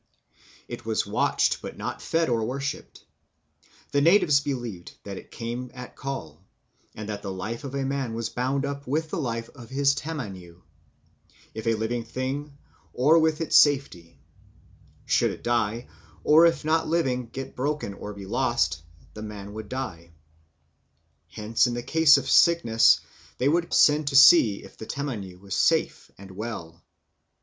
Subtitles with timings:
[0.67, 3.05] _It was watched but not fed or worshipped;
[3.91, 6.43] the natives believed that it came at call,
[6.95, 9.93] and that the life of the man was bound up with the life of his
[9.93, 10.63] tamaniu,
[11.53, 12.57] if a living thing,
[12.93, 14.17] or with its safety;
[15.05, 15.87] should it die,
[16.23, 18.81] or if not living get broken or be lost,
[19.13, 20.09] the man would die.
[21.29, 23.01] Hence in case of sickness
[23.37, 26.83] they would send to see if the tamaniu was safe and well."